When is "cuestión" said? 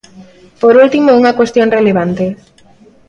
1.39-1.67